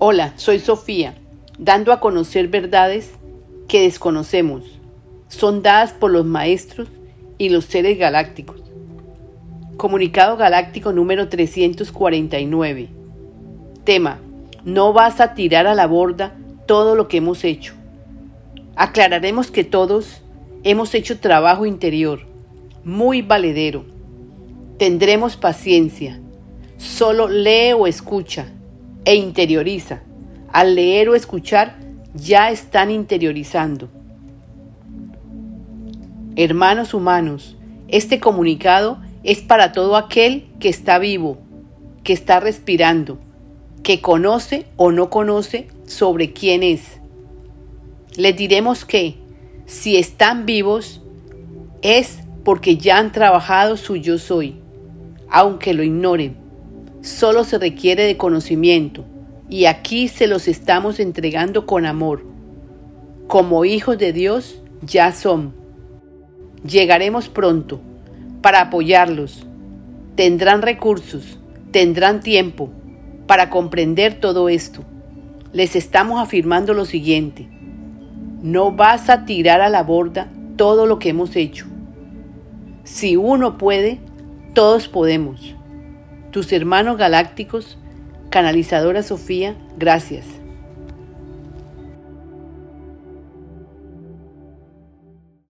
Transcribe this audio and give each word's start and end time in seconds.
Hola, 0.00 0.34
soy 0.36 0.60
Sofía, 0.60 1.16
dando 1.58 1.92
a 1.92 1.98
conocer 1.98 2.46
verdades 2.46 3.14
que 3.66 3.82
desconocemos. 3.82 4.78
Son 5.26 5.60
dadas 5.60 5.92
por 5.92 6.12
los 6.12 6.24
maestros 6.24 6.86
y 7.36 7.48
los 7.48 7.64
seres 7.64 7.98
galácticos. 7.98 8.62
Comunicado 9.76 10.36
Galáctico 10.36 10.92
número 10.92 11.28
349. 11.28 12.90
Tema. 13.82 14.20
No 14.64 14.92
vas 14.92 15.20
a 15.20 15.34
tirar 15.34 15.66
a 15.66 15.74
la 15.74 15.88
borda 15.88 16.36
todo 16.66 16.94
lo 16.94 17.08
que 17.08 17.16
hemos 17.16 17.42
hecho. 17.42 17.74
Aclararemos 18.76 19.50
que 19.50 19.64
todos 19.64 20.22
hemos 20.62 20.94
hecho 20.94 21.18
trabajo 21.18 21.66
interior, 21.66 22.20
muy 22.84 23.20
valedero. 23.20 23.84
Tendremos 24.78 25.36
paciencia. 25.36 26.20
Solo 26.76 27.26
lee 27.26 27.72
o 27.72 27.88
escucha 27.88 28.52
e 29.08 29.14
interioriza. 29.14 30.02
Al 30.52 30.74
leer 30.74 31.08
o 31.08 31.14
escuchar 31.14 31.78
ya 32.12 32.50
están 32.50 32.90
interiorizando. 32.90 33.88
Hermanos 36.36 36.92
humanos, 36.92 37.56
este 37.88 38.20
comunicado 38.20 39.00
es 39.24 39.40
para 39.40 39.72
todo 39.72 39.96
aquel 39.96 40.48
que 40.60 40.68
está 40.68 40.98
vivo, 40.98 41.38
que 42.04 42.12
está 42.12 42.38
respirando, 42.38 43.18
que 43.82 44.02
conoce 44.02 44.66
o 44.76 44.92
no 44.92 45.08
conoce 45.08 45.68
sobre 45.86 46.34
quién 46.34 46.62
es. 46.62 47.00
Les 48.14 48.36
diremos 48.36 48.84
que, 48.84 49.14
si 49.64 49.96
están 49.96 50.44
vivos, 50.44 51.00
es 51.80 52.18
porque 52.44 52.76
ya 52.76 52.98
han 52.98 53.12
trabajado 53.12 53.78
su 53.78 53.96
yo 53.96 54.18
soy, 54.18 54.60
aunque 55.30 55.72
lo 55.72 55.82
ignoren. 55.82 56.47
Solo 57.08 57.44
se 57.44 57.56
requiere 57.56 58.02
de 58.04 58.18
conocimiento 58.18 59.02
y 59.48 59.64
aquí 59.64 60.08
se 60.08 60.26
los 60.26 60.46
estamos 60.46 61.00
entregando 61.00 61.64
con 61.64 61.86
amor. 61.86 62.22
Como 63.26 63.64
hijos 63.64 63.96
de 63.96 64.12
Dios 64.12 64.60
ya 64.82 65.10
son. 65.12 65.54
Llegaremos 66.62 67.30
pronto 67.30 67.80
para 68.42 68.60
apoyarlos. 68.60 69.46
Tendrán 70.16 70.60
recursos, 70.60 71.38
tendrán 71.70 72.20
tiempo 72.20 72.68
para 73.26 73.48
comprender 73.48 74.20
todo 74.20 74.50
esto. 74.50 74.84
Les 75.54 75.76
estamos 75.76 76.20
afirmando 76.20 76.74
lo 76.74 76.84
siguiente. 76.84 77.48
No 78.42 78.72
vas 78.72 79.08
a 79.08 79.24
tirar 79.24 79.62
a 79.62 79.70
la 79.70 79.82
borda 79.82 80.30
todo 80.56 80.84
lo 80.84 80.98
que 80.98 81.08
hemos 81.08 81.36
hecho. 81.36 81.64
Si 82.84 83.16
uno 83.16 83.56
puede, 83.56 83.98
todos 84.52 84.88
podemos. 84.88 85.57
Tus 86.30 86.52
hermanos 86.52 86.98
galácticos, 86.98 87.78
canalizadora 88.30 89.02
Sofía, 89.02 89.54
gracias. 89.78 90.37